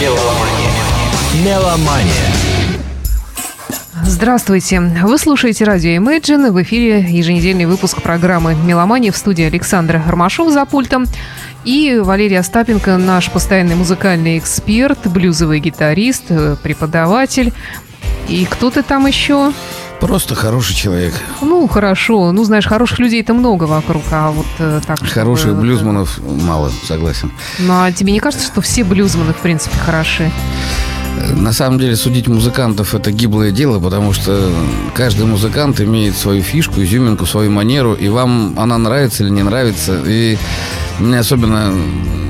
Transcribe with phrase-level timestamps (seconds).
[0.00, 1.44] Меломания.
[1.44, 2.32] Меломания.
[4.04, 4.78] Здравствуйте.
[4.80, 6.52] Вы слушаете радио Imagine.
[6.52, 11.06] В эфире еженедельный выпуск программы «Меломания» в студии Александра Ромашов за пультом.
[11.64, 17.52] И Валерий Остапенко, наш постоянный музыкальный эксперт, блюзовый гитарист, э, преподаватель.
[18.28, 19.52] И кто ты там еще?
[20.00, 21.14] Просто хороший человек.
[21.42, 22.30] Ну, хорошо.
[22.32, 24.98] Ну, знаешь, хороших людей-то много вокруг, а вот э, так...
[24.98, 27.32] чтобы- Хороших блюзманов мало, согласен.
[27.58, 30.30] Ну, а тебе не кажется, что все блюзманы, в принципе, хороши?
[31.34, 34.52] На самом деле судить музыкантов это гиблое дело, потому что
[34.94, 40.00] каждый музыкант имеет свою фишку, изюминку, свою манеру, и вам она нравится или не нравится.
[40.06, 40.38] И
[40.98, 41.72] мне особенно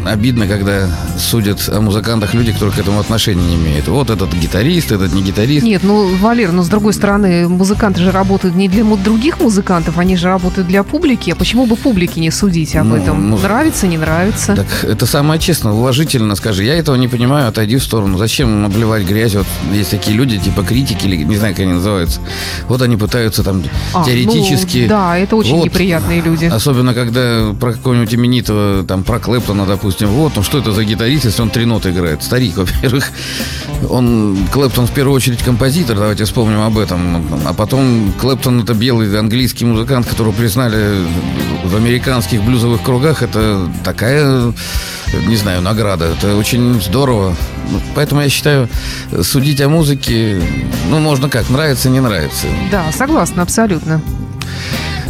[0.05, 3.89] обидно, когда судят о музыкантах люди, которые к этому отношения не имеют.
[3.89, 5.65] Вот этот гитарист, этот не гитарист.
[5.67, 10.17] Нет, ну, Валер, но с другой стороны, музыканты же работают не для других музыкантов, они
[10.17, 11.31] же работают для публики.
[11.31, 13.31] А почему бы публике не судить об Ну, этом?
[13.31, 14.57] ну, нравится, не нравится?
[14.57, 16.65] Так это самое честно, уважительно скажи.
[16.65, 18.17] Я этого не понимаю, отойди в сторону.
[18.19, 19.35] Зачем обливать грязь?
[19.35, 22.21] Вот есть такие люди, типа критики, или не знаю, как они называются.
[22.69, 24.83] Вот они пытаются там А, теоретически...
[24.83, 25.65] ну, да, это очень Вот.
[25.67, 26.47] неприятные люди.
[26.47, 31.25] Особенно, когда про какого-нибудь именитого, там, про Клэптона, допустим, вот, ну что это за гитарист,
[31.25, 32.23] если он три ноты играет?
[32.23, 33.11] Старик, во-первых.
[33.89, 37.25] Он, Клэптон, в первую очередь, композитор, давайте вспомним об этом.
[37.47, 41.05] А потом Клэптон это белый английский музыкант, которого признали
[41.65, 43.23] в американских блюзовых кругах.
[43.23, 44.53] Это такая,
[45.27, 46.07] не знаю, награда.
[46.07, 47.37] Это очень здорово.
[47.71, 48.69] Ну, Поэтому я считаю,
[49.23, 50.41] судить о музыке,
[50.91, 52.47] ну, можно как, нравится, не нравится.
[52.71, 54.01] Да, согласна, абсолютно.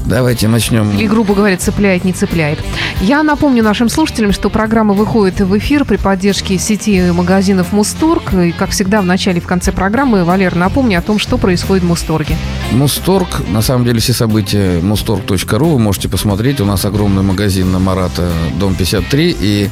[0.08, 0.90] Давайте начнем.
[0.96, 2.58] Или, грубо говоря, цепляет, не цепляет.
[3.02, 8.32] Я напомню нашим слушателям, что программа выходит в эфир при поддержке сети магазинов Мусторг.
[8.32, 11.84] И, как всегда, в начале и в конце программы, Валер, напомни о том, что происходит
[11.84, 12.36] в Мусторге.
[12.72, 16.60] Мусторг, на самом деле все события mustorg.ru вы можете посмотреть.
[16.60, 19.36] У нас огромный магазин на Марата, дом 53.
[19.38, 19.68] И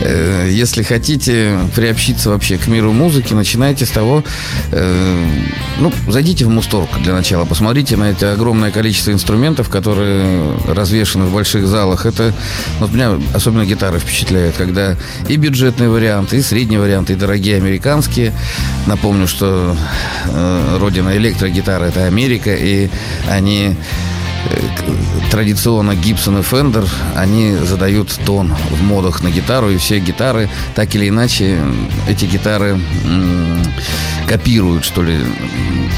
[0.00, 4.24] э, если хотите приобщиться вообще к миру музыки, начинайте с того,
[4.72, 5.24] э,
[5.78, 11.32] ну, зайдите в Мусторг для начала, посмотрите на это огромное количество инструментов, которые развешаны в
[11.32, 12.06] больших залах.
[12.06, 12.32] Это,
[12.78, 14.96] ну, вот меня особенно гитары впечатляют, когда
[15.28, 18.32] и бюджетные варианты, и средние варианты, и дорогие американские.
[18.86, 19.76] Напомню, что
[20.26, 22.88] э, родина электрогитары это Америка, и
[23.28, 23.76] они
[25.30, 30.94] традиционно Гибсон и Фендер, они задают тон в модах на гитару, и все гитары, так
[30.94, 31.58] или иначе,
[32.08, 32.80] эти гитары
[34.26, 35.18] копируют, что ли.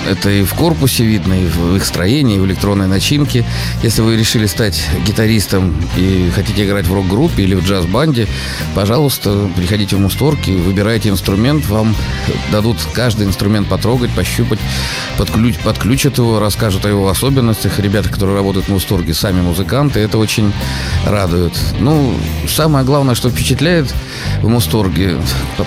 [0.08, 3.44] Это и в корпусе видно, и в их строении, и в электронной начинке.
[3.82, 8.26] Если вы решили стать гитаристом и хотите играть в рок-группе или в джаз-банде,
[8.74, 11.66] пожалуйста, приходите в Мусторг и выбирайте инструмент.
[11.66, 11.94] Вам
[12.50, 14.58] дадут каждый инструмент потрогать, пощупать,
[15.18, 17.78] подключ- подключат его, расскажут о его особенностях.
[17.78, 20.00] Ребята, которые работают в Мусторге, сами музыканты.
[20.00, 20.52] Это очень
[21.06, 21.52] радует.
[21.80, 22.14] Ну,
[22.48, 23.92] самое главное, что впечатляет
[24.42, 25.16] в Мусторге,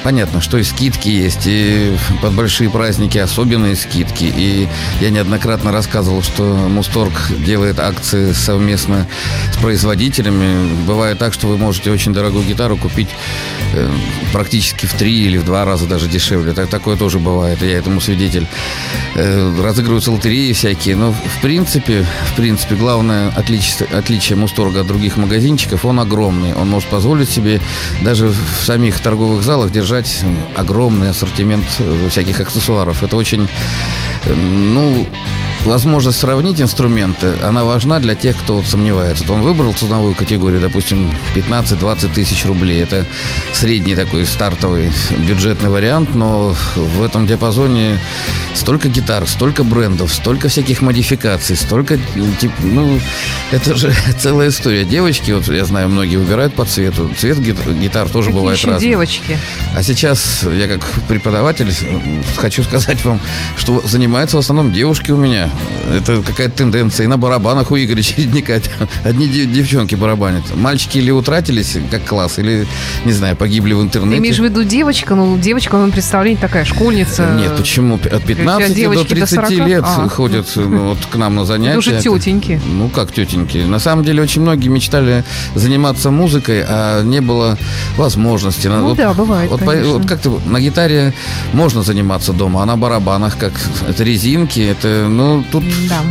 [0.03, 4.31] понятно, что и скидки есть, и под большие праздники особенные скидки.
[4.35, 4.67] И
[5.01, 7.13] я неоднократно рассказывал, что Мусторг
[7.45, 9.07] делает акции совместно
[9.53, 10.69] с производителями.
[10.85, 13.09] Бывает так, что вы можете очень дорогую гитару купить
[13.73, 13.89] э,
[14.31, 16.53] практически в три или в два раза даже дешевле.
[16.53, 18.47] Так, такое тоже бывает, я этому свидетель.
[19.15, 20.95] Э, разыгрываются лотереи всякие.
[20.95, 26.53] Но в принципе, в принципе, главное отличие, отличие Мусторга от других магазинчиков, он огромный.
[26.53, 27.59] Он может позволить себе
[28.01, 30.23] даже в самих торговых залах держать
[30.55, 33.03] огромный ассортимент э, всяких аксессуаров.
[33.03, 33.47] Это очень,
[34.25, 35.05] э, ну,
[35.65, 39.23] возможность сравнить инструменты, она важна для тех, кто вот сомневается.
[39.27, 42.81] Вот он выбрал ценовую категорию, допустим, 15-20 тысяч рублей.
[42.83, 43.05] Это
[43.53, 44.91] средний такой стартовый
[45.27, 47.99] бюджетный вариант, но в этом диапазоне
[48.53, 51.97] столько гитар, столько брендов, столько всяких модификаций, столько,
[52.39, 52.99] тип, ну,
[53.51, 54.83] это же целая история.
[54.85, 57.09] Девочки, вот я знаю, многие выбирают по цвету.
[57.17, 58.89] Цвет гит- гитар тоже Какие бывает еще разный.
[58.89, 59.37] девочки?
[59.75, 63.19] А сейчас я как преподаватель э, хочу сказать вам,
[63.57, 65.49] что занимаются в основном девушки у меня.
[65.93, 67.05] Это какая-то тенденция.
[67.05, 68.59] И на барабанах у Игоря Чередника
[69.03, 70.43] одни дев- девчонки барабанят.
[70.55, 72.67] Мальчики или утратились как класс, или,
[73.05, 74.17] не знаю, погибли в Ты интернете.
[74.19, 75.15] имеешь в виду девочка?
[75.15, 77.35] Ну, девочка, в моем представлении, такая школьница.
[77.38, 77.95] Нет, почему?
[77.95, 79.68] От 15 до девочки до 30 40?
[79.68, 80.09] лет А.
[80.09, 81.69] ходят ну, вот к нам на занятия.
[81.71, 82.59] Это уже тетеньки.
[82.65, 83.59] Ну, как тетеньки.
[83.59, 87.57] На самом деле, очень многие мечтали заниматься музыкой, а не было
[87.97, 88.68] возможности.
[88.68, 89.94] Ну Вот- да, бывает, Вот, по- конечно.
[89.94, 91.13] вот как-то на гитаре
[91.53, 93.53] можно заниматься дома, а на барабанах, как
[93.88, 96.03] это резинки, это, ну, тут Да.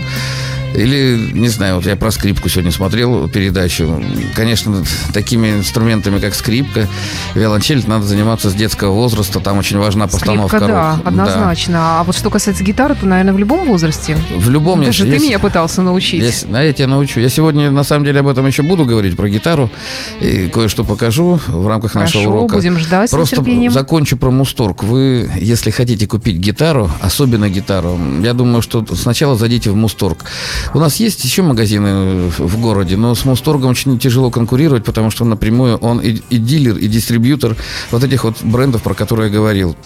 [0.74, 4.02] Или, не знаю, вот я про скрипку сегодня смотрел передачу.
[4.34, 6.88] Конечно, такими инструментами, как скрипка,
[7.34, 9.38] виолончель, надо заниматься с детского возраста.
[9.38, 10.76] Там очень важна постановка Скрипка, рук.
[10.76, 11.74] да, однозначно.
[11.74, 12.00] Да.
[12.00, 14.16] А вот что касается гитары, то, наверное, в любом возрасте.
[14.36, 14.84] В любом.
[14.84, 16.22] Даже я, ты меня пытался научить.
[16.22, 17.20] Я, а я тебя научу.
[17.20, 19.70] Я сегодня, на самом деле, об этом еще буду говорить, про гитару.
[20.20, 22.56] И кое-что покажу в рамках Хорошо, нашего урока.
[22.56, 24.82] будем ждать Просто закончу про Мусторг.
[24.82, 30.24] Вы, если хотите купить гитару, особенно гитару, я думаю, что сначала зайдите в Мусторг.
[30.72, 35.24] У нас есть еще магазины в городе, но с Мусторгом очень тяжело конкурировать, потому что
[35.24, 37.56] напрямую он и, и дилер, и дистрибьютор
[37.90, 39.76] вот этих вот брендов, про которые я говорил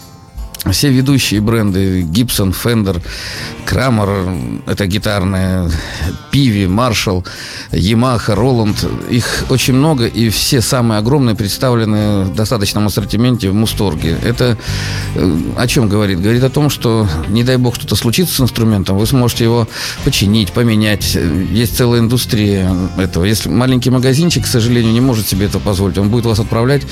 [0.72, 3.00] все ведущие бренды Gibson, Fender,
[3.66, 5.70] Kramer, это гитарные,
[6.30, 7.24] Пиви, Marshall,
[7.70, 14.18] Yamaha, Roland, их очень много, и все самые огромные представлены в достаточном ассортименте в Мусторге.
[14.22, 14.58] Это
[15.14, 16.20] э, о чем говорит?
[16.20, 19.68] Говорит о том, что, не дай бог, что-то случится с инструментом, вы сможете его
[20.04, 21.16] починить, поменять.
[21.52, 23.24] Есть целая индустрия этого.
[23.24, 26.82] Если маленький магазинчик, к сожалению, не может себе это позволить, он будет вас отправлять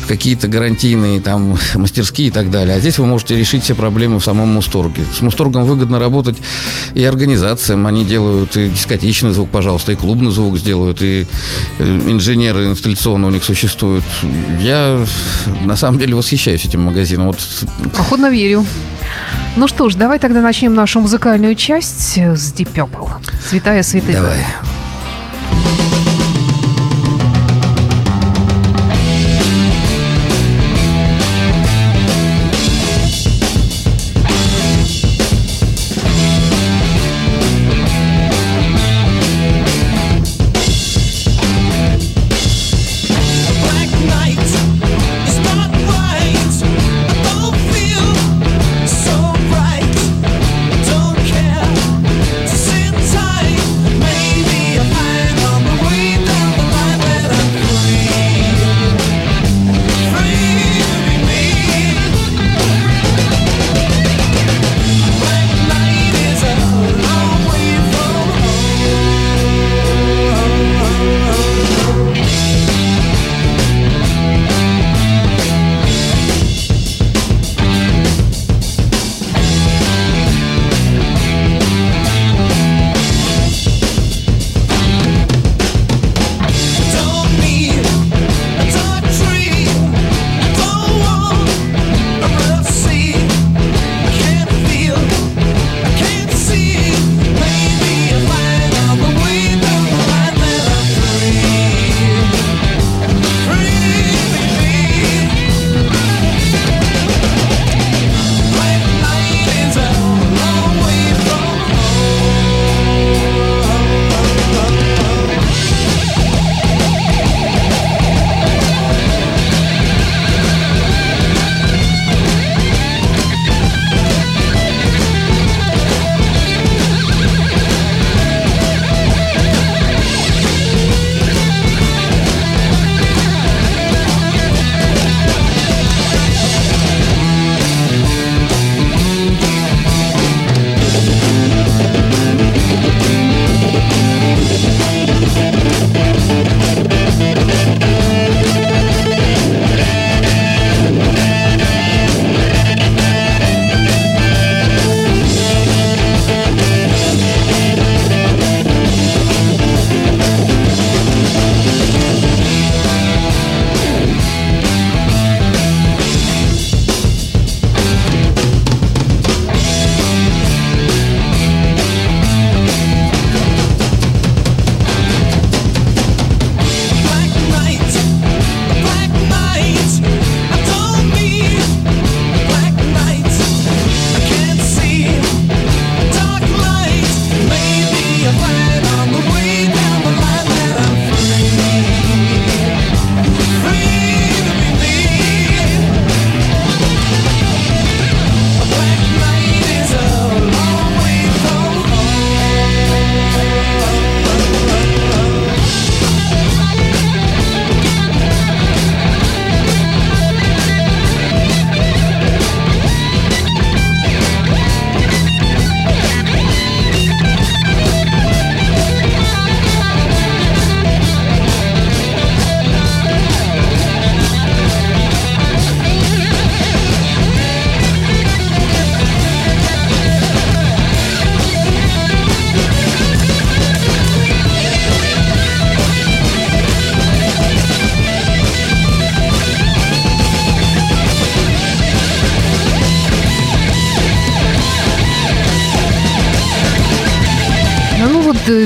[0.00, 2.76] в какие-то гарантийные там мастерские и так далее.
[2.76, 5.04] А здесь вы можете решить все проблемы в самом Мусторге.
[5.12, 6.36] С Мусторгом выгодно работать
[6.94, 7.86] и организациям.
[7.86, 11.26] Они делают и дискотечный звук, пожалуйста, и клубный звук сделают, и
[11.78, 14.04] э, инженеры инсталляционные у них существуют.
[14.60, 15.04] Я
[15.64, 17.28] на самом деле восхищаюсь этим магазином.
[17.28, 17.38] Вот.
[17.98, 18.64] Охотно верю.
[19.56, 23.10] Ну что ж, давай тогда начнем нашу музыкальную часть с Deep Purple.
[23.48, 24.16] Святая святых.
[24.16, 24.38] Давай.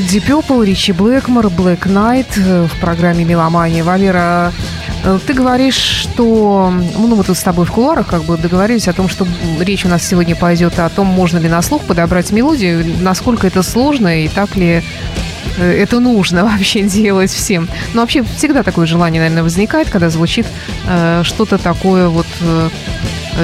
[0.09, 3.85] Deep Purple, Ричи Блэкмор, Knight э, в программе «Меломания».
[3.85, 4.55] Валера,
[5.05, 6.73] э, ты говоришь, что...
[6.97, 9.27] Ну, мы тут с тобой в кулуарах как бы договорились о том, что
[9.61, 13.63] речь у нас сегодня пойдет о том, можно ли на слух подобрать мелодию, насколько это
[13.63, 14.83] сложно и так ли
[15.59, 17.69] э, это нужно вообще делать всем.
[17.93, 20.47] Но вообще всегда такое желание, наверное, возникает, когда звучит
[20.87, 22.71] э, что-то такое вот э,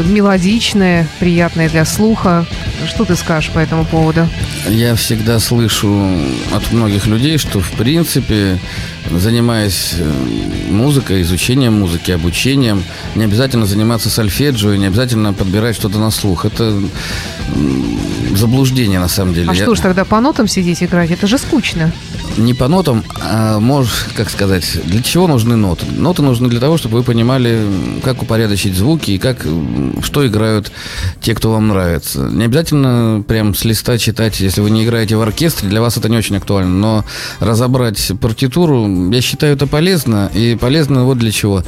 [0.06, 2.46] мелодичное, приятное для слуха.
[2.86, 4.26] Что ты скажешь по этому поводу?
[4.68, 6.08] Я всегда слышу
[6.52, 8.58] от многих людей, что в принципе,
[9.10, 10.12] занимаясь э,
[10.70, 12.82] музыкой, изучением музыки, обучением,
[13.14, 16.46] не обязательно заниматься сольфеджио, не обязательно подбирать что-то на слух.
[16.46, 16.80] Это
[18.34, 19.50] заблуждение на самом деле.
[19.50, 19.62] А Я...
[19.62, 21.10] что ж тогда по нотам сидеть играть?
[21.10, 21.92] Это же скучно.
[22.36, 25.86] Не по нотам, а можешь, как сказать, для чего нужны ноты?
[25.86, 27.60] Ноты нужны для того, чтобы вы понимали,
[28.02, 29.46] как упорядочить звуки и как,
[30.02, 30.72] что играют
[31.20, 32.28] те, кто вам нравится.
[32.30, 36.08] Не обязательно прям с листа читать, если вы не играете в оркестре, для вас это
[36.08, 37.04] не очень актуально, но
[37.38, 41.62] разобрать партитуру, я считаю, это полезно, и полезно вот для чего.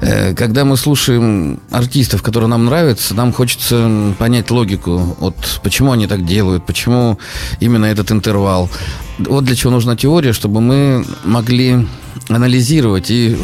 [0.00, 6.06] Э, когда мы слушаем артистов, которые нам нравятся, нам хочется понять логику, вот почему они
[6.06, 7.18] так делают, почему
[7.58, 8.70] именно этот интервал.
[9.18, 11.86] Вот для чего нужна теория, чтобы мы могли
[12.28, 13.36] анализировать и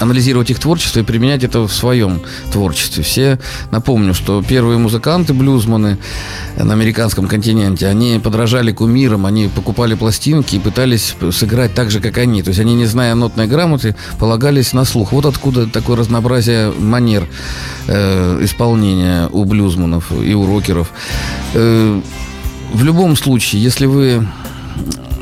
[0.00, 3.02] анализировать их творчество и применять это в своем творчестве.
[3.02, 3.38] Все,
[3.70, 5.98] напомню, что первые музыканты, блюзманы
[6.56, 12.18] на американском континенте, они подражали кумирам, они покупали пластинки и пытались сыграть так же, как
[12.18, 12.42] они.
[12.42, 15.12] То есть они, не зная нотной грамоты, полагались на слух.
[15.12, 17.28] Вот откуда такое разнообразие манер
[17.86, 20.90] э, исполнения у блюзманов и у рокеров.
[21.54, 22.00] Э,
[22.72, 24.26] в любом случае, если вы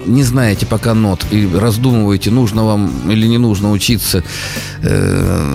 [0.07, 4.23] не знаете пока нот и раздумываете, нужно вам или не нужно учиться
[4.83, 5.55] э,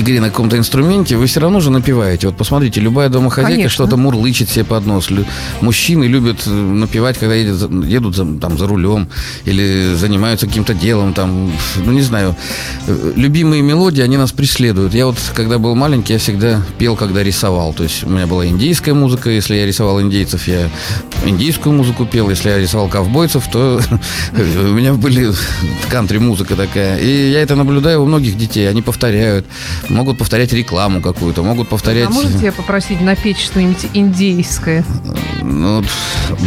[0.00, 2.28] игре на каком-то инструменте, вы все равно же напиваете.
[2.28, 5.08] Вот посмотрите, любая домохозяйка что-то мурлычет себе под нос.
[5.60, 9.08] Мужчины любят э, напевать, когда едет, едут за, там, за рулем
[9.44, 11.14] или занимаются каким-то делом.
[11.14, 12.36] Там, ну, не знаю.
[12.86, 14.94] Э, любимые мелодии, они нас преследуют.
[14.94, 17.72] Я вот, когда был маленький, я всегда пел, когда рисовал.
[17.72, 19.30] То есть у меня была индийская музыка.
[19.30, 20.68] Если я рисовал индейцев, я
[21.24, 22.30] индийскую музыку пел.
[22.30, 23.80] Если я рисовал ковбойцев, то
[24.32, 25.32] у меня были
[25.90, 26.98] кантри-музыка такая.
[26.98, 28.68] И я это наблюдаю у многих детей.
[28.68, 29.46] Они повторяют
[29.88, 32.08] могут повторять рекламу какую-то, могут повторять...
[32.08, 34.84] А можете попросить напеть что-нибудь индейское?
[35.42, 35.84] Ну,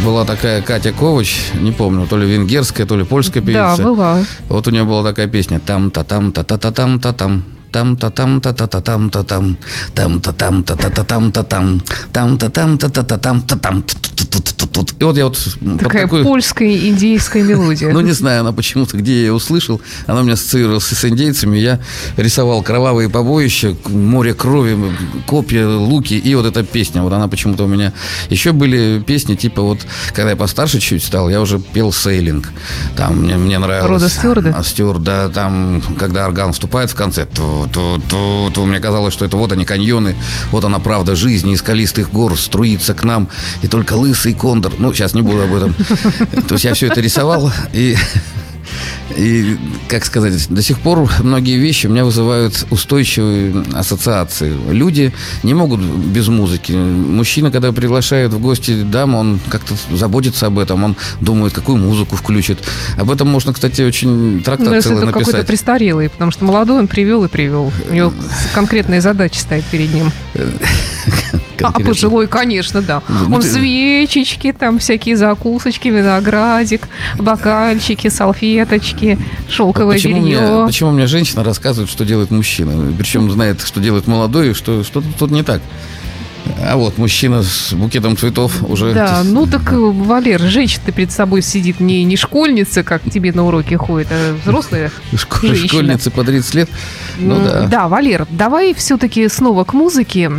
[0.04, 3.76] была такая Катя Ковач, не помню, то ли венгерская, то ли польская певица.
[3.76, 4.24] Да, была.
[4.48, 7.44] Вот у нее была такая песня «Там-та-там-та-та-та-там-та-там».
[7.72, 9.56] Там-та-там-та-та-та-там-та-там.
[9.94, 11.82] Там-та-там-та-та-та-там-та-там.
[12.12, 13.84] Там-та-там-та-та-та-там-та-там
[14.30, 14.94] тут.
[14.98, 15.38] И вот я вот...
[15.80, 16.24] Такая такую...
[16.24, 17.90] польская индейская мелодия.
[18.00, 21.58] Ну, не знаю, она почему-то, где я ее услышал, она у меня ассоциировалась с индейцами.
[21.58, 21.80] Я
[22.16, 24.78] рисовал кровавые побоища, море крови,
[25.26, 27.02] копья, луки, и вот эта песня.
[27.02, 27.92] Вот она почему-то у меня...
[28.30, 29.80] Еще были песни, типа вот,
[30.14, 32.48] когда я постарше чуть стал, я уже пел сейлинг.
[32.96, 33.90] Там мне, мне нравилось...
[33.90, 34.54] Рода Стюарда?
[34.56, 39.12] А, Стюарт, да, там, когда орган вступает в конце, то, то, то, то мне казалось,
[39.12, 40.14] что это вот они каньоны,
[40.52, 43.28] вот она правда жизни, из скалистых гор струится к нам,
[43.62, 45.74] и только лысый кондор ну, сейчас не буду об этом.
[46.48, 47.96] То есть я все это рисовал, и
[49.16, 49.56] и,
[49.88, 54.54] как сказать, до сих пор многие вещи у меня вызывают устойчивые ассоциации.
[54.70, 55.12] Люди
[55.42, 56.72] не могут без музыки.
[56.72, 62.14] Мужчина, когда приглашает в гости даму, он как-то заботится об этом, он думает, какую музыку
[62.14, 62.60] включит.
[62.96, 65.26] Об этом можно, кстати, очень трактат ну, целый написать.
[65.26, 67.72] какой-то престарелый, потому что молодой он привел и привел.
[67.90, 68.12] У него
[68.54, 70.12] конкретные задачи стоят перед ним.
[71.62, 73.02] А пожилой, конечно, да.
[73.08, 76.88] Ну, Он свечечки, там всякие закусочки, виноградик,
[77.18, 80.40] бокальчики, салфеточки, шелковое почему белье.
[80.40, 82.92] Мне, почему мне женщина рассказывает, что делает мужчина?
[82.98, 85.60] Причем знает, что делает молодой, что что тут не так.
[86.62, 88.92] А вот мужчина с букетом цветов уже...
[88.92, 93.76] Да, ну так, Валер, женщина перед собой сидит не, не школьница, как тебе на уроке
[93.76, 95.68] ходит, а взрослая Школь, женщина.
[95.68, 96.70] Школьница по 30 лет.
[97.18, 97.66] Ну да.
[97.66, 100.30] Да, Валер, давай все-таки снова к музыке.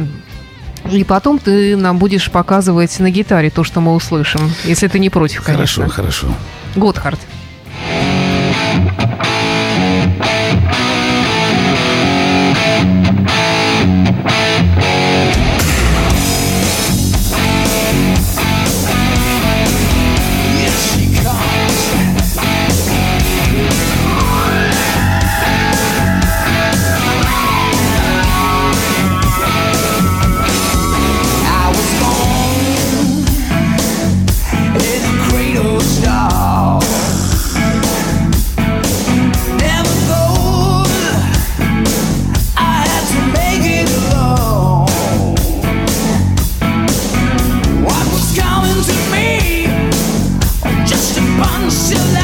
[0.91, 5.09] И потом ты нам будешь показывать на гитаре то, что мы услышим, если ты не
[5.09, 5.87] против, конечно.
[5.87, 6.37] Хорошо, хорошо.
[6.75, 7.19] Готхард.
[51.71, 52.20] she'll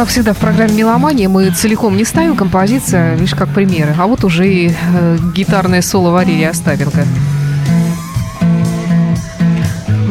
[0.00, 3.94] Как всегда в программе «Меломания» мы целиком не ставим композиции, а лишь как примеры.
[3.98, 7.04] А вот уже и э, гитарное соло Валерия Остапенко.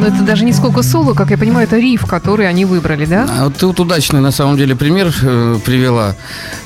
[0.00, 3.28] Но это даже не сколько соло, как я понимаю, это риф, который они выбрали, да?
[3.28, 6.16] А ты вот удачный, на самом деле, пример э, привела.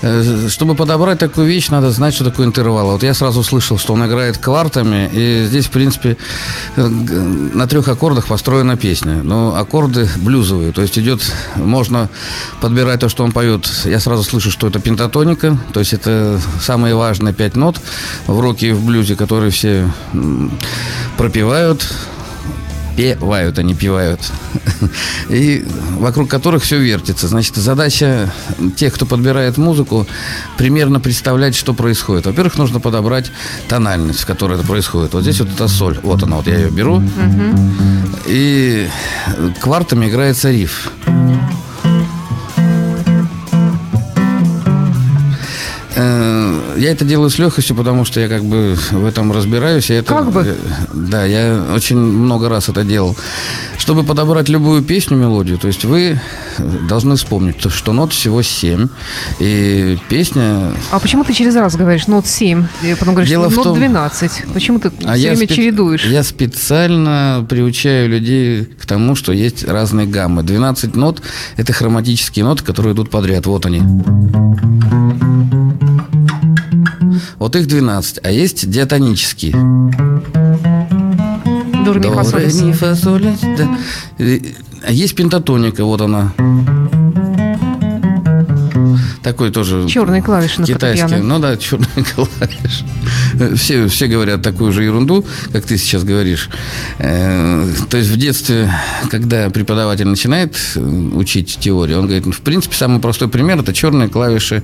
[0.03, 2.93] Э, чтобы подобрать такую вещь, надо знать, что такое интервал.
[2.93, 6.17] Вот я сразу слышал, что он играет квартами, и здесь, в принципе,
[6.77, 9.25] э, на трех аккордах построена песня.
[9.25, 11.21] Но аккорды блюзовые, то есть идет,
[11.57, 12.09] можно
[12.61, 13.69] подбирать то, что он поет.
[13.85, 17.81] Я сразу слышу, что это пентатоника, то есть это самые важные пять нот
[18.29, 19.91] в роке и в блюзе, которые все
[21.17, 21.85] пропивают
[22.97, 24.21] певают, они певают,
[25.29, 25.67] и
[25.99, 27.29] вокруг которых все вертится.
[27.29, 28.33] Значит, задача
[28.77, 30.07] тех, кто подбирает музыку,
[30.57, 32.27] примерно представлять, что происходит.
[32.27, 33.31] Во-первых, нужно подобрать
[33.69, 35.15] тональность, в которой это происходит.
[35.15, 37.03] Вот здесь вот эта соль, вот она, вот я ее беру,
[38.27, 38.89] и
[39.61, 40.91] квартами играется риф.
[46.77, 49.91] Я это делаю с легкостью, потому что я как бы в этом разбираюсь.
[49.91, 50.57] И это, как бы?
[50.93, 53.17] Да, я очень много раз это делал.
[53.79, 56.21] Чтобы подобрать любую песню, мелодию, то есть вы
[56.89, 58.89] должны вспомнить, что нот всего 7.
[59.41, 60.73] И песня...
[60.91, 62.67] А почему ты через раз говоришь нот 7?
[62.83, 63.77] И потом говоришь Дело нот том...
[63.77, 64.45] 12.
[64.53, 65.55] Почему ты а все время спе...
[65.55, 66.05] чередуешь?
[66.07, 70.43] Я специально приучаю людей к тому, что есть разные гаммы.
[70.43, 71.23] 12 нот–
[71.57, 73.47] это хроматические ноты, которые идут подряд.
[73.47, 73.83] Вот они.
[77.39, 79.53] Вот их 12, а есть диатонические.
[81.85, 83.27] До, ре, ми, фа, соль,
[83.59, 83.69] да.
[84.87, 86.33] А есть пентатоника, вот она
[89.25, 89.89] такой тоже...
[89.89, 91.17] Черные клавиши на Китайский.
[91.17, 93.57] Ну да, черные клавиши.
[93.57, 96.51] Все, все говорят такую же ерунду, как ты сейчас говоришь.
[96.99, 98.71] Э, то есть в детстве,
[99.11, 103.73] когда преподаватель начинает э, учить теорию, он говорит, ну, в принципе, самый простой пример– это
[103.73, 104.63] черные клавиши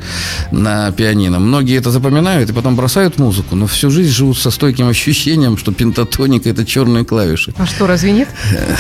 [0.52, 1.38] на пианино.
[1.38, 5.72] Многие это запоминают и потом бросают музыку, но всю жизнь живут со стойким ощущением, что
[5.72, 7.54] пентатоника– это черные клавиши.
[7.56, 8.28] А что, разве нет?
[8.52, 8.76] Э,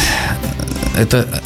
[0.98, 1.42] это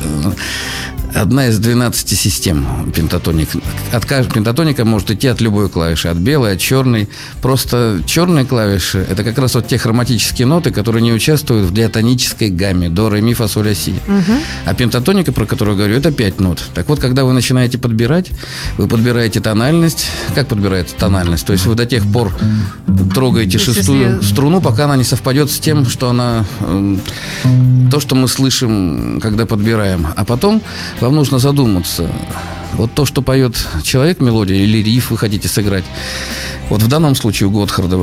[1.14, 3.48] одна из 12 систем пентатоник.
[3.92, 7.08] От пентатоника может идти от любой клавиши, от белой, от черной.
[7.40, 12.50] Просто черные клавиши– это как раз вот те хроматические ноты, которые не участвуют в диатонической
[12.50, 13.94] гамме до, ре, ми, фа, соль, а, си.
[14.06, 14.38] Угу.
[14.66, 16.62] А пентатоника, про которую я говорю, это 5 нот.
[16.74, 18.30] Так вот, когда вы начинаете подбирать,
[18.76, 20.06] вы подбираете тональность.
[20.34, 21.46] Как подбирается тональность?
[21.46, 22.32] То есть вы до тех пор
[23.14, 24.26] трогаете То шестую если...
[24.26, 26.44] струну, пока она не совпадет с тем, что она...
[27.90, 30.06] То, что мы слышим, когда подбираем.
[30.16, 30.62] А потом
[31.04, 32.10] вам нужно задуматься.
[32.72, 35.84] Вот то, что поет человек мелодия или риф вы хотите сыграть.
[36.70, 37.98] Вот в данном случае у Готхарда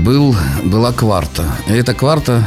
[0.00, 1.44] был, была кварта.
[1.66, 2.46] И эта кварта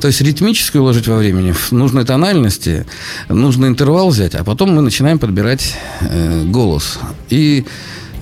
[0.00, 2.84] То есть ритмически уложить во времени в нужной тональности,
[3.28, 6.98] нужно интервал взять, а потом мы начинаем подбирать э, голос.
[7.30, 7.64] И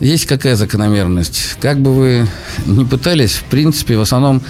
[0.02, 1.56] есть какая закономерность?
[1.60, 2.28] Как бы вы
[2.66, 4.42] ни пытались, в принципе, в основном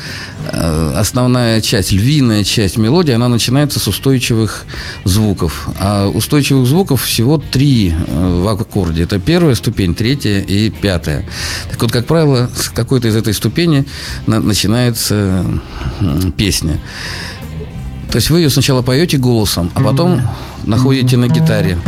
[0.50, 4.64] э, основная часть, львиная часть мелодии, она начинается с устойчивых
[5.04, 5.68] звуков.
[5.78, 9.02] А устойчивых звуков всего три э, в аккорде.
[9.02, 11.26] Это первая ступень, третья и пятая.
[11.70, 13.84] Так вот, как правило, с какой-то из этой ступени
[14.26, 15.44] начинается
[16.36, 16.80] песня.
[18.10, 20.22] То есть вы ее сначала поете голосом, а потом
[20.64, 21.78] находите на гитаре.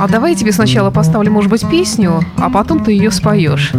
[0.00, 3.72] А давай я тебе сначала поставлю, может быть, песню, а потом ты ее споешь.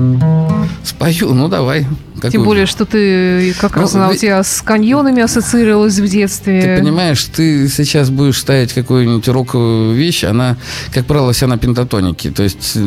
[0.84, 1.88] Спою, ну давай.
[2.18, 2.32] Какую?
[2.32, 6.62] Тем более, что ты как ну, раз она у тебя с каньонами ассоциировалась в детстве.
[6.62, 10.58] Ты понимаешь, ты сейчас будешь ставить какую-нибудь роковую вещь, она,
[10.94, 12.30] как правило, вся на пентатонике.
[12.30, 12.78] То есть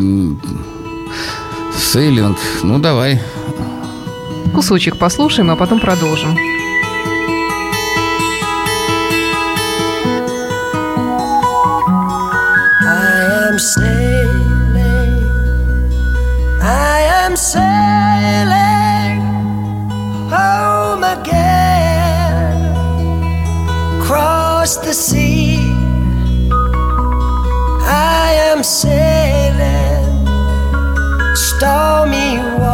[1.76, 3.20] сейлинг, ну давай.
[4.54, 6.38] Кусочек послушаем, а потом продолжим.
[13.64, 15.12] Sailing,
[16.60, 19.20] I am sailing
[20.28, 22.60] home again,
[24.00, 25.72] across the sea.
[27.86, 30.04] I am sailing
[31.34, 32.73] stormy waters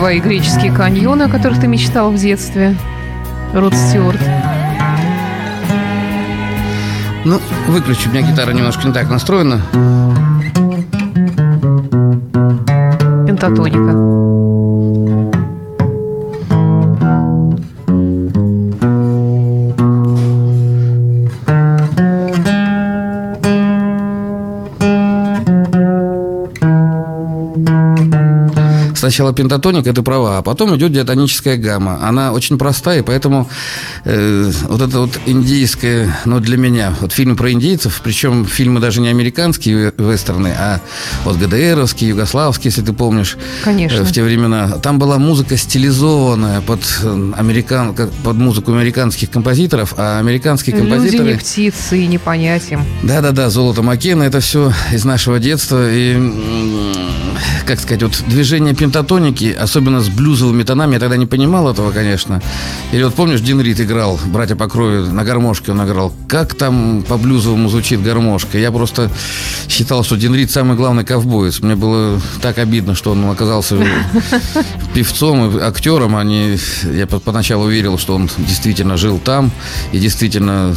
[0.00, 2.74] твои греческие каньоны, о которых ты мечтал в детстве.
[3.52, 4.18] Род Стюарт.
[7.26, 9.60] Ну, выключи, у меня гитара немножко не так настроена.
[13.26, 13.92] Пентатоника.
[29.10, 31.98] Сначала пентатоник, это права, а потом идет диатоническая гамма.
[32.00, 33.50] Она очень простая, и поэтому
[34.04, 39.00] э, вот это вот индийское, ну, для меня, вот фильм про индейцев, причем фильмы даже
[39.00, 40.80] не американские вестерны, а
[41.24, 43.36] вот ГДРовские, югославские, если ты помнишь.
[43.64, 43.96] Конечно.
[43.96, 44.78] Э, в те времена.
[44.80, 51.24] Там была музыка стилизованная под, э, американ, под музыку американских композиторов, а американские композиторы...
[51.24, 52.20] Люди не птицы и не.
[53.02, 55.90] Да-да-да, золото Маккена, это все из нашего детства.
[55.90, 56.16] И,
[57.66, 61.90] как сказать, вот движение пентатоника пентатоники, особенно с блюзовыми тонами, я тогда не понимал этого,
[61.90, 62.42] конечно.
[62.92, 66.12] Или вот помнишь, Дин Рид играл, братья по крови, на гармошке он играл.
[66.28, 68.58] Как там по блюзовому звучит гармошка?
[68.58, 69.10] Я просто
[69.68, 71.60] считал, что Дин Рид самый главный ковбоец.
[71.60, 73.76] Мне было так обидно, что он оказался
[74.94, 76.58] певцом и актером, а не...
[76.92, 79.50] Я поначалу верил, что он действительно жил там
[79.92, 80.76] и действительно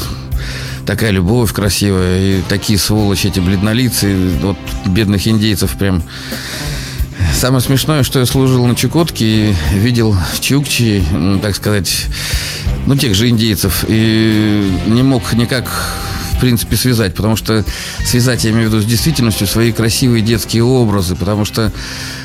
[0.85, 6.03] такая любовь красивая, и такие сволочи, эти бледнолицы, вот бедных индейцев прям
[7.33, 11.03] Самое смешное, что я служил на Чукотке и видел Чукчи,
[11.41, 12.05] так сказать,
[12.85, 15.69] ну, тех же индейцев, и не мог никак
[16.35, 17.63] в принципе, связать, потому что
[18.05, 21.71] связать, я имею в виду, с действительностью свои красивые детские образы, потому что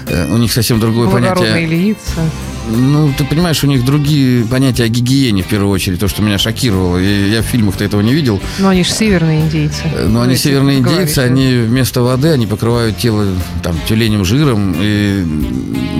[0.07, 1.67] э, у них совсем другое понятие.
[1.67, 2.29] лица.
[2.69, 6.39] Ну, ты понимаешь, у них другие понятия о гигиене, в первую очередь, то, что меня
[6.39, 6.99] шокировало.
[6.99, 8.41] И я в фильмах-то этого не видел.
[8.59, 9.83] Но они же северные индейцы.
[9.85, 13.27] Э, ну, они северные индейцы, они вместо воды, они покрывают тело
[13.63, 15.25] там тюленем жиром, и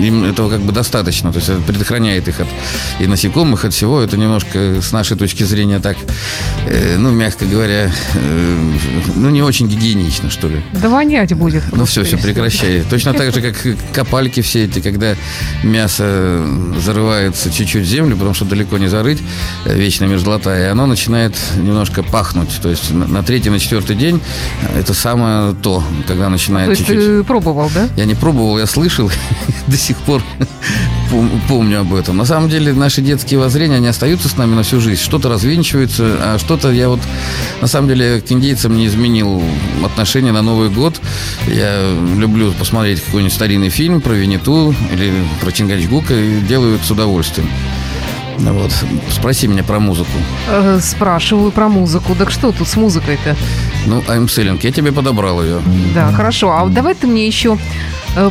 [0.01, 1.31] им этого как бы достаточно.
[1.31, 2.47] То есть это предохраняет их от
[2.99, 4.01] и насекомых, от всего.
[4.01, 5.97] Это немножко с нашей точки зрения так,
[6.67, 8.71] э, ну, мягко говоря, э,
[9.15, 10.61] ну, не очень гигиенично, что ли.
[10.73, 11.63] Да вонять будет.
[11.71, 12.83] Ну, все, все, прекращай.
[12.89, 13.55] Точно так же, как
[13.93, 15.15] копальки все эти, когда
[15.63, 16.43] мясо
[16.79, 19.19] зарывается чуть-чуть землю, потому что далеко не зарыть,
[19.65, 22.59] э, вечная мерзлота, и оно начинает немножко пахнуть.
[22.61, 24.21] То есть на, на третий, на четвертый день
[24.75, 26.97] это самое то, когда начинает чуть-чуть...
[26.97, 27.89] Ты пробовал, да?
[27.95, 29.11] Я не пробовал, я слышал,
[29.67, 30.23] до сих пор
[31.47, 32.17] помню об этом.
[32.17, 35.01] На самом деле наши детские воззрения, они остаются с нами на всю жизнь.
[35.01, 36.99] Что-то развенчивается, а что-то я вот,
[37.61, 39.41] на самом деле, к индейцам не изменил
[39.83, 40.99] отношение на Новый год.
[41.47, 46.91] Я люблю посмотреть какой-нибудь старинный фильм про Винету или про Чингачгука и делаю это с
[46.91, 47.49] удовольствием.
[48.39, 48.71] Вот.
[49.09, 50.11] Спроси меня про музыку.
[50.49, 52.15] Э, спрашиваю про музыку.
[52.15, 53.35] Так что тут с музыкой-то?
[53.85, 54.59] Ну, I'm selling.
[54.61, 55.59] Я тебе подобрал ее.
[55.93, 56.51] Да, хорошо.
[56.51, 57.57] А давай ты мне еще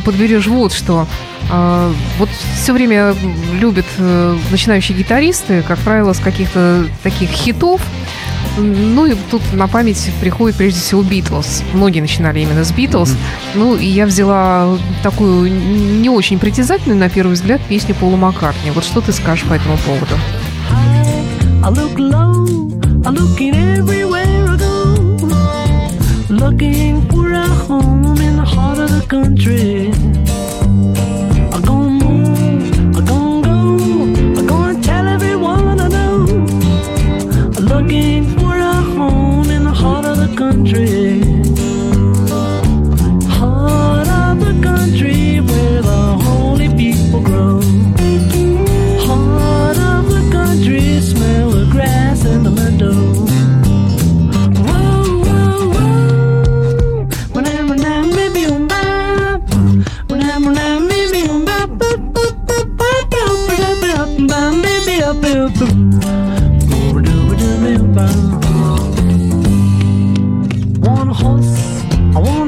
[0.03, 1.07] подберешь вот что.
[1.51, 2.29] Э, вот
[2.61, 3.15] все время
[3.59, 7.81] любят э, начинающие гитаристы, как правило, с каких-то таких хитов
[8.57, 11.63] ну и тут на память приходит прежде всего Битлз.
[11.73, 13.11] Многие начинали именно с Битлз.
[13.11, 13.55] Mm-hmm.
[13.55, 18.71] Ну и я взяла такую не очень притязательную, на первый взгляд, песню Пола Маккартни.
[18.71, 20.15] Вот что ты скажешь по этому поводу?
[21.61, 22.47] I look low,
[23.05, 25.17] I look in everywhere I go,
[26.29, 27.08] looking
[29.09, 29.91] country.
[31.51, 33.59] I'm gonna move, I'm gonna go,
[34.39, 36.17] I'm gonna tell everyone I know.
[37.59, 40.98] Looking for a home in the heart of the country.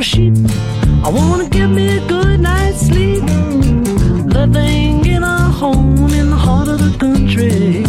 [0.02, 0.34] a sheep.
[1.06, 3.24] I wanna give me a good night's sleep.
[4.38, 7.81] Living in a home in the heart of the country.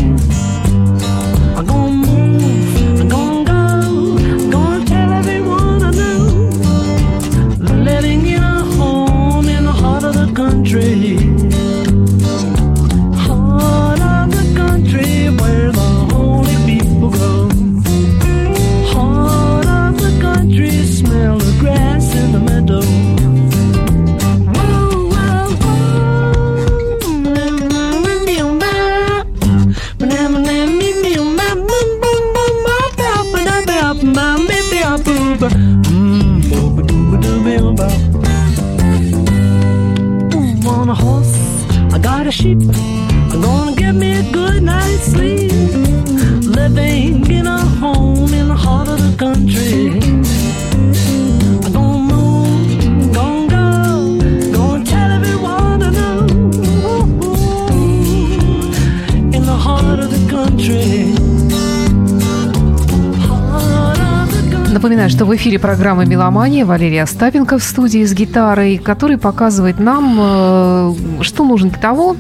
[64.73, 70.17] Напоминаю, что в эфире программа «Меломания» Валерия Остапенко в студии с гитарой, который показывает нам,
[70.19, 72.17] э, что нужно для того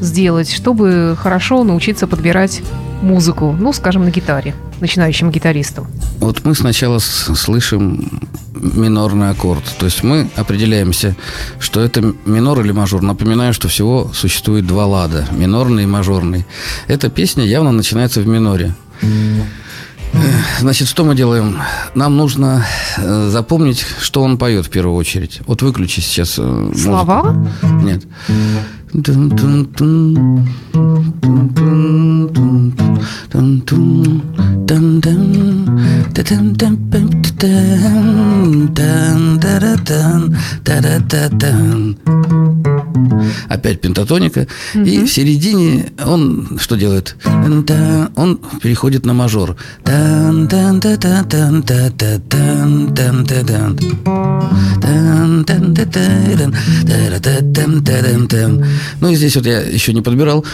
[0.00, 2.62] сделать, чтобы хорошо научиться подбирать
[3.02, 5.86] музыку, ну, скажем, на гитаре, начинающим гитаристам.
[6.20, 8.23] Вот мы сначала слышим
[8.64, 9.64] минорный аккорд.
[9.78, 11.16] То есть мы определяемся,
[11.58, 13.02] что это минор или мажор.
[13.02, 15.26] Напоминаю, что всего существует два лада.
[15.32, 16.46] Минорный и мажорный.
[16.88, 18.74] Эта песня явно начинается в миноре.
[20.60, 21.58] Значит, что мы делаем?
[21.94, 22.64] Нам нужно
[22.98, 25.40] э, запомнить, что он поет в первую очередь.
[25.46, 26.36] Вот выключи сейчас.
[26.38, 27.36] Э, Слова?
[27.62, 28.04] Нет.
[43.48, 44.46] Опять пентатоника.
[44.74, 44.84] Угу.
[44.84, 47.16] И в середине он что делает?
[48.16, 49.56] Он переходит на мажор.
[59.00, 60.44] Ну и здесь вот я еще не подбирал.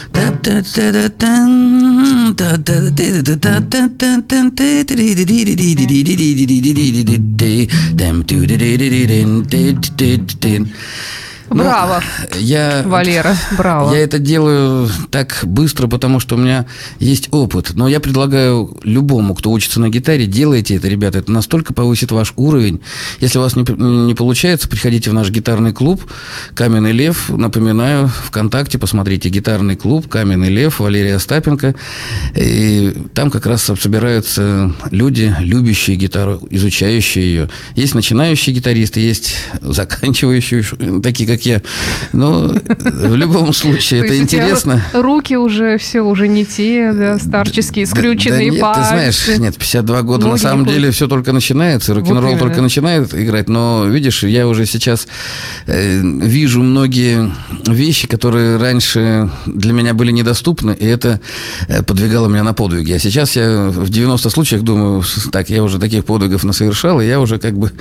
[11.50, 12.00] Браво,
[12.32, 13.92] ну, я, Валера, браво.
[13.92, 16.66] Я это делаю так быстро, потому что у меня
[17.00, 17.72] есть опыт.
[17.74, 21.18] Но я предлагаю любому, кто учится на гитаре, делайте это, ребята.
[21.18, 22.80] Это настолько повысит ваш уровень.
[23.18, 23.64] Если у вас не,
[24.06, 26.02] не получается, приходите в наш гитарный клуб
[26.54, 27.28] «Каменный лев».
[27.28, 31.74] Напоминаю, ВКонтакте посмотрите «Гитарный клуб», «Каменный лев», Валерия Остапенко.
[32.36, 37.50] И там как раз собираются люди, любящие гитару, изучающие ее.
[37.74, 40.62] Есть начинающие гитаристы, есть заканчивающие,
[41.02, 41.62] такие как я.
[42.12, 44.82] Но в любом случае это интересно.
[44.92, 50.28] Руки уже все уже не те, да, старческие, скрюченные нет, Ты знаешь, нет, 52 года
[50.28, 55.06] на самом деле все только начинается, рок-н-ролл только начинает играть, но видишь, я уже сейчас
[55.66, 57.32] э, вижу многие
[57.66, 61.20] вещи, которые раньше для меня были недоступны, и это
[61.68, 62.92] э, подвигало меня на подвиги.
[62.92, 67.20] А сейчас я в 90 случаях думаю, так, я уже таких подвигов насовершал, и я
[67.20, 67.72] уже как бы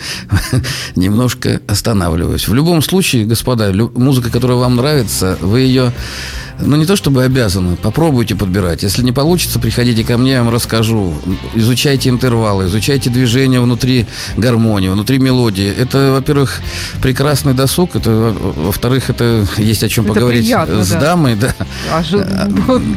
[0.95, 2.47] немножко останавливаюсь.
[2.47, 5.91] В любом случае, господа, музыка, которая вам нравится, вы ее
[6.61, 8.83] ну, не то чтобы обязаны, попробуйте подбирать.
[8.83, 11.13] Если не получится, приходите ко мне, я вам расскажу.
[11.55, 15.71] Изучайте интервалы, изучайте движения внутри гармонии, внутри мелодии.
[15.71, 16.59] Это, во-первых,
[17.01, 20.99] прекрасный досуг, это, во-вторых, это есть о чем это поговорить приятно, с да.
[20.99, 21.35] дамой.
[21.35, 21.53] Да.
[21.91, 22.27] А же,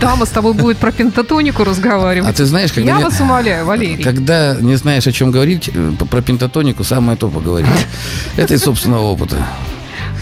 [0.00, 2.28] дама с тобой будет про пентатонику разговаривать.
[2.28, 2.90] А ты знаешь, когда...
[2.90, 3.04] Я не...
[3.04, 4.02] вас умоляю, Валерий.
[4.02, 7.68] Когда не знаешь, о чем говорить, э, про пентатонику самое то поговорить.
[8.36, 9.36] Это из собственного опыта.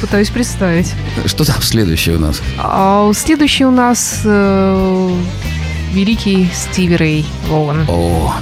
[0.01, 0.95] Пытаюсь представить.
[1.27, 2.41] Что там следующее у нас?
[2.59, 5.11] А, следующий у нас э,
[5.93, 7.85] великий Стиви Рэй Вован.
[7.89, 8.35] О.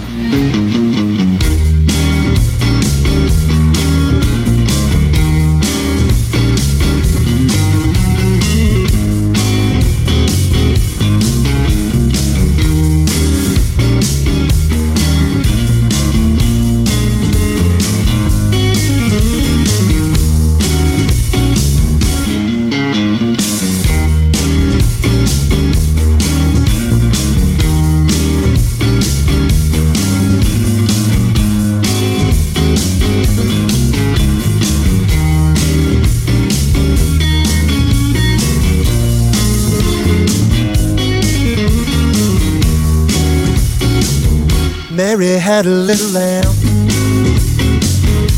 [45.59, 46.55] had a little lamb.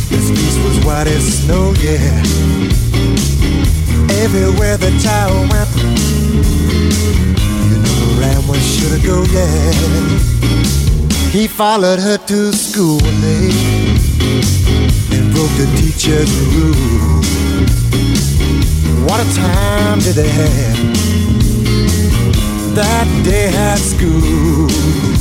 [0.09, 2.23] His face was white as snow, yeah.
[4.25, 5.69] Everywhere the child went,
[7.69, 9.73] you know the lamb was sure to go, yeah.
[11.31, 13.51] He followed her to school one day
[15.13, 17.21] and broke the teacher's rule.
[19.05, 20.79] What a time did they have
[22.77, 25.20] that day at school?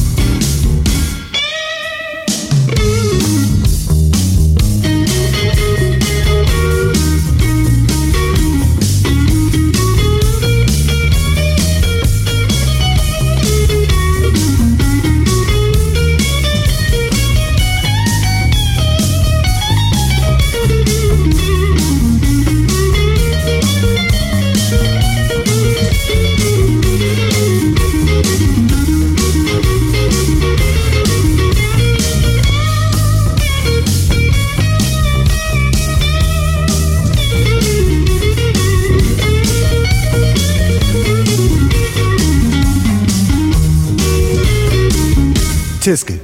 [45.90, 46.22] Tisket,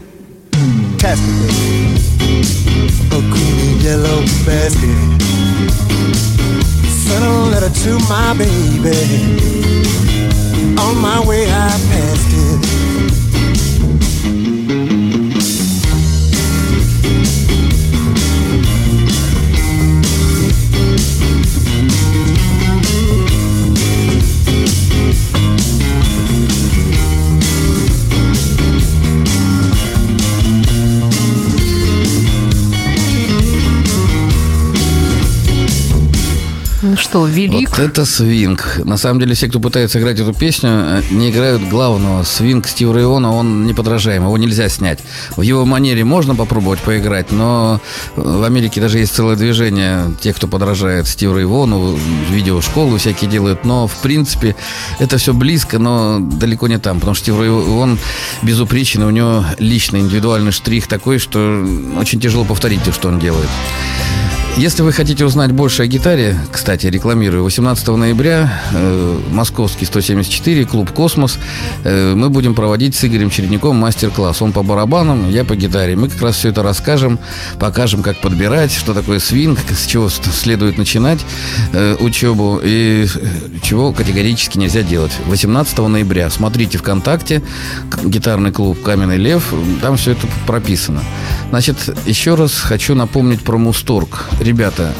[0.98, 1.50] tasket,
[3.12, 4.96] a green and yellow basket.
[6.86, 9.35] Sent a letter to my baby.
[37.16, 37.70] Что, велик?
[37.70, 38.82] Вот это свинг.
[38.84, 42.24] На самом деле, все, кто пытается играть эту песню, э, не играют главного.
[42.24, 45.00] Свинг Стива Района, он неподражаем, его нельзя снять.
[45.38, 47.80] В его манере можно попробовать поиграть, но
[48.18, 51.98] в Америке даже есть целое движение тех, кто подражает Стиву Райвону,
[52.30, 54.58] видеошколы всякие делают, но, в принципе,
[55.00, 57.98] это все близко, но далеко не там, потому что Стив Райвон
[58.42, 61.66] безупречен, у него личный индивидуальный штрих такой, что
[61.98, 63.50] очень тяжело повторить то, что он делает.
[64.58, 70.92] Если вы хотите узнать больше о гитаре, кстати, рекламирую, 18 ноября э, московский 174, клуб
[70.92, 71.38] «Космос»,
[71.84, 74.42] э, мы будем проводить с Игорем Чередником мастер-класс.
[74.42, 75.98] Он по барабанам, я по гитаре.
[75.98, 77.20] Мы как раз все это расскажем,
[77.60, 81.20] покажем, как подбирать, что такое свинг, с чего следует начинать
[81.74, 85.12] э, учебу и э, чего категорически нельзя делать.
[85.26, 86.30] 18 ноября.
[86.30, 87.44] Смотрите ВКонтакте,
[88.06, 91.04] гитарный клуб «Каменный лев», там все это прописано.
[91.50, 94.30] Значит, еще раз хочу напомнить про Мусторг.
[94.46, 94.94] Ребята,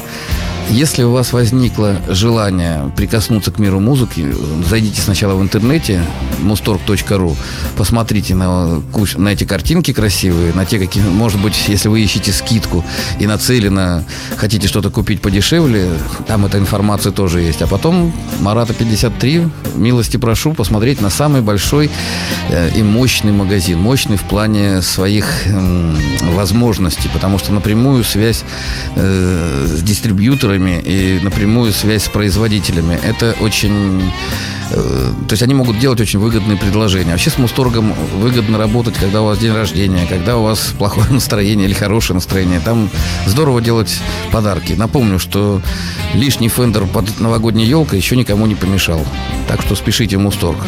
[0.70, 4.34] если у вас возникло желание прикоснуться к миру музыки,
[4.68, 6.02] зайдите сначала в интернете
[6.40, 7.36] mustorg.ru,
[7.76, 8.82] посмотрите на,
[9.16, 12.84] на эти картинки красивые, на те, какие, может быть, если вы ищете скидку
[13.18, 14.04] и нацеленно
[14.36, 15.88] хотите что-то купить подешевле,
[16.26, 17.62] там эта информация тоже есть.
[17.62, 21.90] А потом Марата 53, милости прошу посмотреть на самый большой
[22.50, 23.78] э, и мощный магазин.
[23.78, 25.26] Мощный в плане своих
[26.34, 28.44] возможностей, потому что напрямую связь
[28.94, 29.82] э, с
[30.56, 32.98] дистрибьюторами и напрямую связь с производителями.
[33.02, 34.02] Это очень...
[34.70, 37.12] э, то есть они могут делать очень выгодные предложения.
[37.12, 41.66] Вообще с Мусторгом выгодно работать, когда у вас день рождения, когда у вас плохое настроение
[41.66, 42.60] или хорошее настроение.
[42.60, 42.88] Там
[43.26, 43.98] здорово делать
[44.32, 44.72] подарки.
[44.72, 45.60] Напомню, что
[46.14, 49.04] лишний фендер под новогодней елкой еще никому не помешал.
[49.48, 50.58] Так что спешите в Мусторг.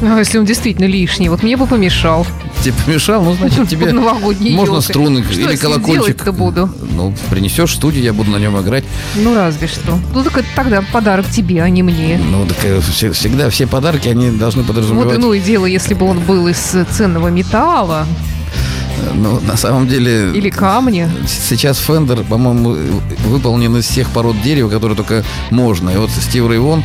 [0.00, 2.26] А если он действительно лишний, вот мне бы помешал.
[2.62, 5.94] Тебе помешал, ну, значит, тебе можно струны Что или колокольчик.
[6.04, 6.70] делать-то буду?
[6.92, 8.84] Ну, принесешь в студию, я буду на нем играть.
[9.16, 9.98] Ну, разве что.
[10.14, 12.18] Ну, так это тогда подарок тебе, а не мне.
[12.18, 15.18] Ну, так э, все- всегда все подарки, они должны Вот подразумевать...
[15.18, 18.06] иное дело, если бы он был из ценного металла
[19.14, 20.30] Ну, на самом деле...
[20.34, 21.10] или камня.
[21.26, 22.76] Сейчас Fender, по-моему,
[23.26, 25.90] выполнен из всех пород дерева, которые только можно.
[25.90, 26.82] И вот Стив Рейвон,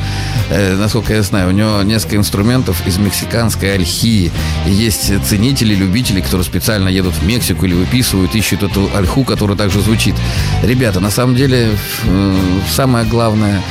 [0.49, 4.31] э, насколько я знаю, у него несколько инструментов из мексиканской ольхи.
[4.65, 9.57] И есть ценители, любители, которые специально едут в Мексику или выписывают, ищут эту ольху, которая
[9.57, 10.15] также звучит.
[10.63, 11.69] Ребята, на самом деле,
[12.05, 12.35] э,
[12.71, 13.61] самое главное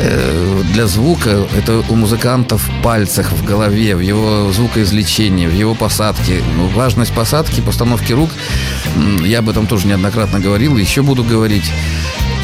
[0.00, 5.74] э, для звука это у музыканта в пальцах, в голове, в его звукоизвлечении, в его
[5.74, 6.42] посадке.
[6.56, 8.30] Ну, важность посадки, постановки рук,
[8.96, 11.70] м, я об этом тоже неоднократно говорил, еще буду говорить.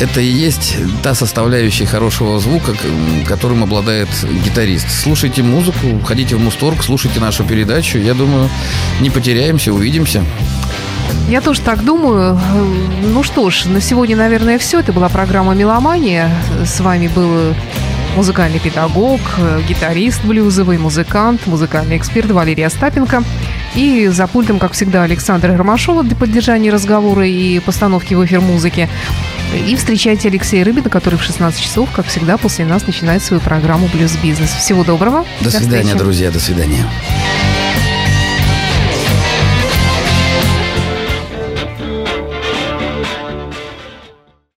[0.00, 2.74] Это и есть та составляющая хорошего звука,
[3.26, 4.08] которым обладает
[4.44, 4.90] гитарист.
[4.90, 7.98] Слушайте музыку, ходите в Мусторг, слушайте нашу передачу.
[7.98, 8.48] Я думаю,
[9.00, 10.24] не потеряемся, увидимся.
[11.28, 12.40] Я тоже так думаю.
[13.02, 14.80] Ну что ж, на сегодня, наверное, все.
[14.80, 16.30] Это была программа «Меломания».
[16.64, 17.54] С вами был
[18.16, 23.22] музыкальный педагог, э, гитарист блюзовый, музыкант, музыкальный эксперт Валерий Остапенко.
[23.74, 28.88] И за пультом, как всегда, Александр Ромашова для поддержания разговора и постановки в эфир музыки.
[29.68, 33.88] И встречайте Алексея Рыбина, который в 16 часов, как всегда, после нас начинает свою программу
[33.88, 34.50] «Блюз Бизнес».
[34.50, 35.24] Всего доброго.
[35.40, 35.98] До свидания, встречи.
[35.98, 36.84] друзья, до свидания.